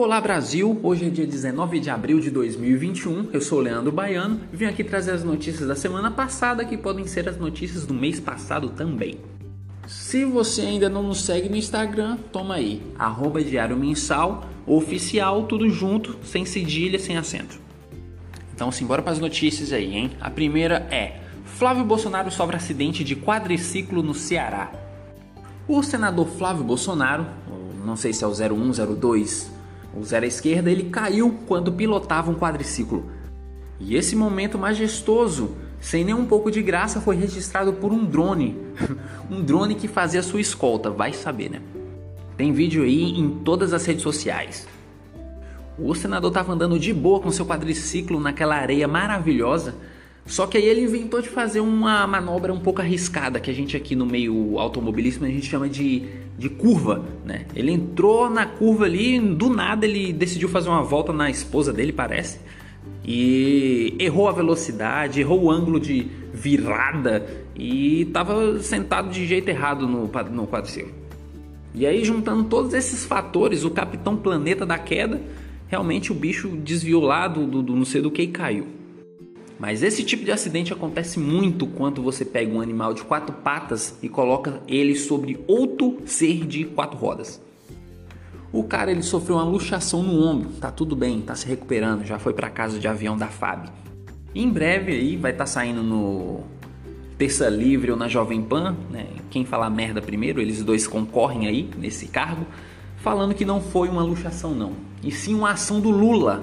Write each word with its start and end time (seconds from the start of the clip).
Olá 0.00 0.18
Brasil, 0.18 0.80
hoje 0.82 1.04
é 1.04 1.10
dia 1.10 1.26
19 1.26 1.78
de 1.78 1.90
abril 1.90 2.20
de 2.20 2.30
2021, 2.30 3.28
eu 3.34 3.40
sou 3.42 3.58
o 3.58 3.60
Leandro 3.60 3.92
Baiano 3.92 4.40
e 4.50 4.56
vim 4.56 4.64
aqui 4.64 4.82
trazer 4.82 5.10
as 5.10 5.22
notícias 5.22 5.68
da 5.68 5.76
semana 5.76 6.10
passada 6.10 6.64
que 6.64 6.74
podem 6.74 7.06
ser 7.06 7.28
as 7.28 7.36
notícias 7.36 7.84
do 7.84 7.92
mês 7.92 8.18
passado 8.18 8.70
também. 8.70 9.20
Se 9.86 10.24
você 10.24 10.62
ainda 10.62 10.88
não 10.88 11.02
nos 11.02 11.20
segue 11.20 11.50
no 11.50 11.56
Instagram, 11.56 12.16
toma 12.32 12.54
aí, 12.54 12.82
arroba 12.98 13.44
diário 13.44 13.76
mensal, 13.76 14.48
oficial, 14.66 15.42
tudo 15.42 15.68
junto, 15.68 16.16
sem 16.24 16.46
cedilha, 16.46 16.98
sem 16.98 17.18
acento. 17.18 17.60
Então 18.54 18.72
simbora 18.72 19.02
para 19.02 19.12
as 19.12 19.18
notícias 19.18 19.70
aí, 19.70 19.94
hein? 19.94 20.12
A 20.18 20.30
primeira 20.30 20.76
é, 20.90 21.20
Flávio 21.44 21.84
Bolsonaro 21.84 22.30
sofre 22.30 22.56
acidente 22.56 23.04
de 23.04 23.14
quadriciclo 23.14 24.02
no 24.02 24.14
Ceará. 24.14 24.72
O 25.68 25.82
senador 25.82 26.26
Flávio 26.26 26.64
Bolsonaro, 26.64 27.26
não 27.84 27.96
sei 27.96 28.14
se 28.14 28.24
é 28.24 28.26
o 28.26 28.30
01, 28.30 28.96
02, 28.96 29.59
o 29.94 30.04
zero 30.04 30.24
à 30.24 30.28
esquerda, 30.28 30.70
ele 30.70 30.84
caiu 30.84 31.38
quando 31.46 31.72
pilotava 31.72 32.30
um 32.30 32.34
quadriciclo. 32.34 33.10
E 33.78 33.96
esse 33.96 34.14
momento 34.14 34.58
majestoso, 34.58 35.56
sem 35.80 36.04
nem 36.04 36.14
um 36.14 36.26
pouco 36.26 36.50
de 36.50 36.62
graça, 36.62 37.00
foi 37.00 37.16
registrado 37.16 37.72
por 37.72 37.92
um 37.92 38.04
drone. 38.04 38.56
um 39.30 39.42
drone 39.42 39.74
que 39.74 39.88
fazia 39.88 40.22
sua 40.22 40.40
escolta, 40.40 40.90
vai 40.90 41.12
saber, 41.12 41.50
né? 41.50 41.62
Tem 42.36 42.52
vídeo 42.52 42.82
aí 42.82 43.18
em 43.18 43.30
todas 43.30 43.72
as 43.72 43.84
redes 43.84 44.02
sociais. 44.02 44.66
O 45.78 45.94
senador 45.94 46.30
estava 46.30 46.52
andando 46.52 46.78
de 46.78 46.92
boa 46.92 47.20
com 47.20 47.30
seu 47.30 47.46
quadriciclo 47.46 48.20
naquela 48.20 48.56
areia 48.56 48.86
maravilhosa 48.86 49.74
só 50.30 50.46
que 50.46 50.56
aí 50.56 50.64
ele 50.64 50.82
inventou 50.82 51.20
de 51.20 51.28
fazer 51.28 51.58
uma 51.58 52.06
manobra 52.06 52.54
um 52.54 52.60
pouco 52.60 52.80
arriscada, 52.80 53.40
que 53.40 53.50
a 53.50 53.52
gente 53.52 53.76
aqui 53.76 53.96
no 53.96 54.06
meio 54.06 54.60
automobilismo 54.60 55.26
a 55.26 55.28
gente 55.28 55.46
chama 55.46 55.68
de, 55.68 56.04
de 56.38 56.48
curva, 56.48 57.04
né? 57.24 57.46
Ele 57.52 57.72
entrou 57.72 58.30
na 58.30 58.46
curva 58.46 58.84
ali, 58.84 59.18
do 59.18 59.50
nada 59.50 59.84
ele 59.84 60.12
decidiu 60.12 60.48
fazer 60.48 60.68
uma 60.68 60.84
volta 60.84 61.12
na 61.12 61.28
esposa 61.28 61.72
dele, 61.72 61.92
parece, 61.92 62.38
e 63.04 63.96
errou 63.98 64.28
a 64.28 64.32
velocidade, 64.32 65.18
errou 65.20 65.42
o 65.42 65.50
ângulo 65.50 65.80
de 65.80 66.06
virada 66.32 67.26
e 67.56 68.02
estava 68.02 68.60
sentado 68.60 69.10
de 69.10 69.26
jeito 69.26 69.48
errado 69.48 69.88
no, 69.88 70.08
no 70.30 70.46
quadriciclo. 70.46 70.92
E 71.74 71.84
aí, 71.84 72.04
juntando 72.04 72.44
todos 72.44 72.72
esses 72.72 73.04
fatores, 73.04 73.64
o 73.64 73.70
Capitão 73.70 74.16
Planeta 74.16 74.64
da 74.64 74.78
queda, 74.78 75.20
realmente 75.66 76.12
o 76.12 76.14
bicho 76.14 76.50
desviou 76.50 77.02
lá 77.02 77.26
do, 77.26 77.48
do, 77.48 77.62
do 77.64 77.74
não 77.74 77.84
sei 77.84 78.00
do 78.00 78.12
que 78.12 78.22
e 78.22 78.28
caiu. 78.28 78.78
Mas 79.60 79.82
esse 79.82 80.02
tipo 80.02 80.24
de 80.24 80.32
acidente 80.32 80.72
acontece 80.72 81.20
muito 81.20 81.66
quando 81.66 82.02
você 82.02 82.24
pega 82.24 82.50
um 82.50 82.62
animal 82.62 82.94
de 82.94 83.04
quatro 83.04 83.36
patas 83.36 83.94
e 84.02 84.08
coloca 84.08 84.62
ele 84.66 84.96
sobre 84.96 85.38
outro 85.46 85.98
ser 86.06 86.46
de 86.46 86.64
quatro 86.64 86.96
rodas. 86.96 87.38
O 88.50 88.64
cara 88.64 88.90
ele 88.90 89.02
sofreu 89.02 89.36
uma 89.36 89.44
luxação 89.44 90.02
no 90.02 90.24
ombro, 90.24 90.48
tá 90.58 90.70
tudo 90.70 90.96
bem, 90.96 91.20
tá 91.20 91.34
se 91.34 91.46
recuperando, 91.46 92.06
já 92.06 92.18
foi 92.18 92.32
para 92.32 92.48
casa 92.48 92.78
de 92.78 92.88
avião 92.88 93.18
da 93.18 93.26
FAB. 93.26 93.68
Em 94.34 94.48
breve 94.48 94.92
aí 94.92 95.16
vai 95.18 95.32
estar 95.32 95.44
tá 95.44 95.50
saindo 95.50 95.82
no 95.82 96.40
Terça 97.18 97.46
Livre 97.50 97.90
ou 97.90 97.98
na 97.98 98.08
Jovem 98.08 98.40
Pan, 98.40 98.74
né? 98.90 99.08
Quem 99.28 99.44
falar 99.44 99.68
merda 99.68 100.00
primeiro, 100.00 100.40
eles 100.40 100.64
dois 100.64 100.86
concorrem 100.86 101.46
aí 101.46 101.68
nesse 101.76 102.08
cargo, 102.08 102.46
falando 102.96 103.34
que 103.34 103.44
não 103.44 103.60
foi 103.60 103.90
uma 103.90 104.02
luxação 104.02 104.54
não, 104.54 104.72
e 105.04 105.12
sim 105.12 105.34
uma 105.34 105.50
ação 105.50 105.82
do 105.82 105.90
Lula, 105.90 106.42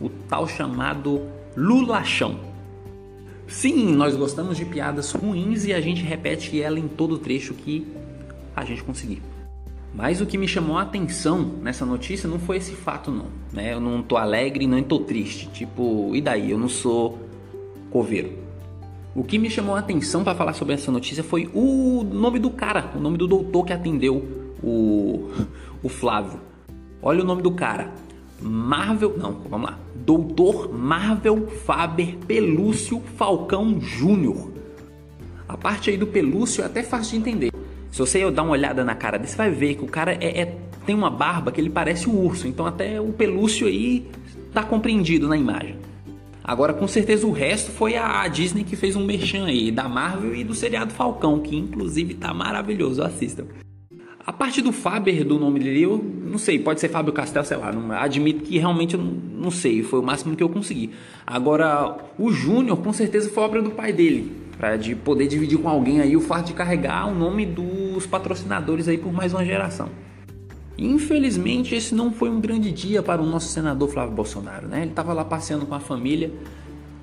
o 0.00 0.08
tal 0.08 0.48
chamado 0.48 1.20
Lulachão. 1.54 2.53
Sim, 3.46 3.94
nós 3.94 4.16
gostamos 4.16 4.56
de 4.56 4.64
piadas 4.64 5.12
ruins 5.12 5.64
e 5.66 5.72
a 5.72 5.80
gente 5.80 6.02
repete 6.02 6.60
ela 6.60 6.78
em 6.78 6.88
todo 6.88 7.18
trecho 7.18 7.54
que 7.54 7.86
a 8.56 8.64
gente 8.64 8.82
conseguir. 8.82 9.22
Mas 9.94 10.20
o 10.20 10.26
que 10.26 10.36
me 10.36 10.48
chamou 10.48 10.76
a 10.76 10.82
atenção 10.82 11.40
nessa 11.62 11.86
notícia 11.86 12.28
não 12.28 12.38
foi 12.38 12.56
esse 12.56 12.72
fato 12.72 13.12
não, 13.12 13.26
né? 13.52 13.74
Eu 13.74 13.80
não 13.80 14.02
tô 14.02 14.16
alegre, 14.16 14.66
não 14.66 14.82
tô 14.82 14.98
triste, 14.98 15.48
tipo, 15.50 16.10
e 16.14 16.20
daí? 16.20 16.50
Eu 16.50 16.58
não 16.58 16.68
sou 16.68 17.18
coveiro. 17.90 18.32
O 19.14 19.22
que 19.22 19.38
me 19.38 19.48
chamou 19.48 19.76
a 19.76 19.78
atenção 19.78 20.24
para 20.24 20.34
falar 20.34 20.54
sobre 20.54 20.74
essa 20.74 20.90
notícia 20.90 21.22
foi 21.22 21.48
o 21.54 22.02
nome 22.02 22.40
do 22.40 22.50
cara, 22.50 22.90
o 22.96 22.98
nome 22.98 23.16
do 23.16 23.28
doutor 23.28 23.64
que 23.64 23.72
atendeu 23.72 24.16
o, 24.60 25.30
o 25.80 25.88
Flávio. 25.88 26.40
Olha 27.00 27.22
o 27.22 27.24
nome 27.24 27.42
do 27.42 27.52
cara, 27.52 27.92
Marvel, 28.42 29.16
não, 29.16 29.32
vamos 29.48 29.70
lá. 29.70 29.83
Doutor 30.04 30.70
Marvel 30.70 31.46
Faber 31.46 32.16
Pelúcio 32.26 33.00
Falcão 33.16 33.80
Júnior. 33.80 34.52
A 35.48 35.56
parte 35.56 35.88
aí 35.88 35.96
do 35.96 36.06
Pelúcio 36.06 36.62
é 36.62 36.66
até 36.66 36.82
fácil 36.82 37.12
de 37.12 37.18
entender. 37.18 37.50
Se 37.90 37.98
você 38.00 38.30
dar 38.30 38.42
uma 38.42 38.52
olhada 38.52 38.84
na 38.84 38.94
cara 38.94 39.16
dele, 39.16 39.30
você 39.30 39.36
vai 39.36 39.50
ver 39.50 39.76
que 39.76 39.84
o 39.84 39.88
cara 39.88 40.12
é, 40.12 40.42
é, 40.42 40.58
tem 40.84 40.94
uma 40.94 41.08
barba 41.08 41.50
que 41.50 41.58
ele 41.58 41.70
parece 41.70 42.08
um 42.10 42.18
urso. 42.18 42.46
Então 42.46 42.66
até 42.66 43.00
o 43.00 43.12
Pelúcio 43.12 43.66
aí 43.66 44.06
tá 44.52 44.62
compreendido 44.62 45.26
na 45.26 45.38
imagem. 45.38 45.76
Agora, 46.42 46.74
com 46.74 46.86
certeza, 46.86 47.26
o 47.26 47.32
resto 47.32 47.70
foi 47.70 47.96
a 47.96 48.28
Disney 48.28 48.62
que 48.62 48.76
fez 48.76 48.96
um 48.96 49.04
merchan 49.06 49.46
aí, 49.46 49.70
da 49.70 49.88
Marvel 49.88 50.36
e 50.36 50.44
do 50.44 50.54
seriado 50.54 50.92
Falcão, 50.92 51.40
que 51.40 51.56
inclusive 51.56 52.12
tá 52.12 52.34
maravilhoso, 52.34 53.02
assistam. 53.02 53.46
A 54.26 54.32
parte 54.32 54.62
do 54.62 54.72
Faber, 54.72 55.22
do 55.22 55.38
nome 55.38 55.60
dele, 55.60 55.82
eu 55.82 56.02
não 56.02 56.38
sei, 56.38 56.58
pode 56.58 56.80
ser 56.80 56.88
Fábio 56.88 57.12
Castel, 57.12 57.44
sei 57.44 57.58
lá. 57.58 57.70
Não, 57.70 57.92
admito 57.92 58.42
que 58.44 58.56
realmente 58.56 58.94
eu 58.94 59.00
não, 59.00 59.10
não, 59.12 59.50
sei, 59.50 59.82
foi 59.82 60.00
o 60.00 60.02
máximo 60.02 60.34
que 60.34 60.42
eu 60.42 60.48
consegui. 60.48 60.90
Agora, 61.26 61.94
o 62.18 62.32
Júnior 62.32 62.78
com 62.78 62.90
certeza 62.90 63.28
foi 63.28 63.42
obra 63.42 63.60
do 63.60 63.70
pai 63.70 63.92
dele, 63.92 64.32
para 64.56 64.78
de 64.78 64.94
poder 64.94 65.26
dividir 65.26 65.58
com 65.58 65.68
alguém 65.68 66.00
aí 66.00 66.16
o 66.16 66.22
fato 66.22 66.46
de 66.46 66.54
carregar 66.54 67.06
o 67.06 67.14
nome 67.14 67.44
dos 67.44 68.06
patrocinadores 68.06 68.88
aí 68.88 68.96
por 68.96 69.12
mais 69.12 69.34
uma 69.34 69.44
geração. 69.44 69.90
Infelizmente, 70.78 71.74
esse 71.74 71.94
não 71.94 72.10
foi 72.10 72.30
um 72.30 72.40
grande 72.40 72.72
dia 72.72 73.02
para 73.02 73.20
o 73.20 73.26
nosso 73.26 73.48
senador 73.48 73.90
Flávio 73.90 74.14
Bolsonaro, 74.14 74.66
né? 74.66 74.80
Ele 74.80 74.90
estava 74.90 75.12
lá 75.12 75.24
passeando 75.24 75.66
com 75.66 75.74
a 75.74 75.80
família 75.80 76.32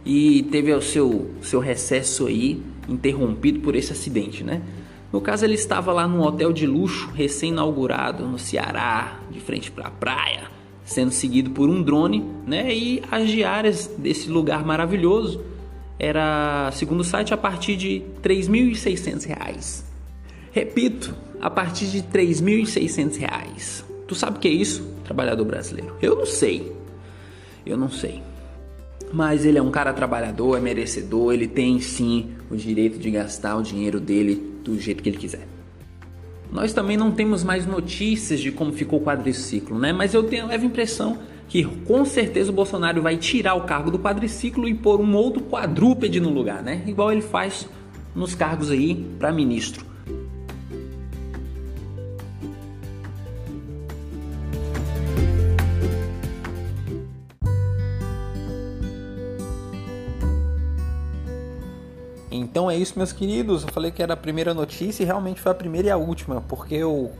e 0.04 0.42
teve 0.52 0.74
o 0.74 0.82
seu, 0.82 1.30
seu 1.44 1.60
recesso 1.60 2.26
aí 2.26 2.62
interrompido 2.90 3.60
por 3.60 3.76
esse 3.76 3.92
acidente, 3.94 4.44
né? 4.44 4.64
No 5.12 5.20
caso, 5.20 5.44
ele 5.44 5.56
estava 5.56 5.92
lá 5.92 6.08
num 6.08 6.22
hotel 6.22 6.54
de 6.54 6.66
luxo 6.66 7.10
recém-inaugurado 7.14 8.26
no 8.26 8.40
Ceará, 8.40 9.20
de 9.30 9.42
frente 9.42 9.70
para 9.70 9.88
a 9.88 9.92
praia, 9.92 10.44
sendo 10.86 11.12
seguido 11.12 11.50
por 11.52 11.70
um 11.70 11.82
drone, 11.82 12.26
né? 12.48 12.74
E 12.74 13.04
as 13.12 13.28
diárias 13.28 13.88
desse 13.98 14.30
lugar 14.30 14.66
maravilhoso 14.66 15.42
era, 16.00 16.72
segundo 16.72 17.02
o 17.02 17.04
site, 17.04 17.34
a 17.34 17.38
partir 17.38 17.76
de 17.76 18.04
R$ 18.24 18.36
3.600. 18.36 19.84
Repito, 20.52 21.14
a 21.42 21.50
partir 21.50 21.88
de 21.88 21.98
R$ 21.98 22.06
3.600. 22.14 23.84
Tu 24.08 24.16
sabe 24.16 24.38
o 24.38 24.40
que 24.40 24.48
é 24.48 24.52
isso, 24.52 24.86
trabalhador 25.04 25.46
brasileiro? 25.46 25.96
Eu 26.02 26.16
não 26.16 26.26
sei. 26.26 26.76
Eu 27.66 27.78
não 27.78 27.90
sei. 27.90 28.24
Mas 29.14 29.46
ele 29.46 29.58
é 29.58 29.62
um 29.62 29.72
cara 29.72 29.92
trabalhador, 29.92 30.58
é 30.58 30.62
merecedor, 30.62 31.34
ele 31.34 31.48
tem 31.48 31.82
sim 31.82 32.32
o 32.50 32.56
direito 32.56 32.98
de 32.98 33.12
gastar 33.12 33.58
o 33.58 33.62
dinheiro 33.62 34.00
dele 34.00 34.51
do 34.64 34.80
jeito 34.80 35.02
que 35.02 35.10
ele 35.10 35.18
quiser. 35.18 35.48
Nós 36.52 36.74
também 36.74 36.98
não 36.98 37.12
temos 37.12 37.44
mais 37.44 37.66
notícias 37.66 38.40
de 38.40 38.52
como 38.52 38.74
ficou 38.74 39.00
o 39.00 39.04
quadriciclo, 39.04 39.80
né? 39.80 39.94
Mas 39.94 40.14
eu 40.14 40.24
tenho 40.24 40.44
a 40.44 40.48
leve 40.48 40.66
impressão 40.66 41.20
que 41.48 41.64
com 41.64 42.06
certeza 42.06 42.50
o 42.50 42.54
Bolsonaro 42.54 43.02
vai 43.02 43.18
tirar 43.18 43.56
o 43.56 43.62
cargo 43.62 43.92
do 43.92 44.00
quadriciclo 44.00 44.68
e 44.68 44.74
pôr 44.74 45.00
um 45.02 45.16
outro 45.16 45.44
quadrúpede 45.44 46.20
no 46.20 46.30
lugar, 46.30 46.62
né? 46.62 46.82
Igual 46.88 47.12
ele 47.12 47.22
faz 47.22 47.68
nos 48.16 48.36
cargos 48.36 48.72
aí 48.72 48.96
para 49.20 49.32
ministro. 49.32 49.91
Então 62.32 62.72
é 62.72 62.78
isso, 62.78 62.94
meus 62.98 63.12
queridos. 63.12 63.64
Eu 63.64 63.70
falei 63.74 63.92
que 63.92 64.02
era 64.02 64.14
a 64.14 64.18
primeira 64.18 64.54
notícia 64.54 65.04
e 65.04 65.06
realmente 65.06 65.42
foi 65.42 65.52
a 65.52 65.56
primeira 65.56 65.90
e 65.90 65.92
a 65.92 65.98
última, 65.98 66.42
porque 66.42 66.76
eu 66.76 67.12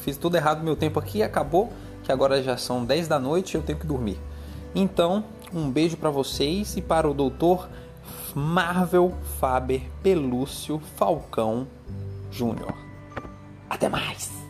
fiz 0.00 0.16
tudo 0.16 0.36
errado 0.36 0.64
meu 0.64 0.74
tempo 0.74 0.98
aqui, 0.98 1.22
acabou, 1.22 1.70
que 2.02 2.10
agora 2.10 2.42
já 2.42 2.56
são 2.56 2.84
10 2.84 3.06
da 3.06 3.18
noite 3.18 3.54
e 3.54 3.56
eu 3.56 3.62
tenho 3.62 3.78
que 3.78 3.86
dormir. 3.86 4.18
Então, 4.74 5.24
um 5.52 5.70
beijo 5.70 5.96
para 5.96 6.10
vocês 6.10 6.76
e 6.76 6.82
para 6.82 7.08
o 7.08 7.14
doutor 7.14 7.68
Marvel 8.34 9.14
Faber 9.38 9.82
Pelúcio 10.02 10.80
Falcão 10.96 11.66
Júnior. 12.30 12.74
Até 13.68 13.88
mais! 13.88 14.45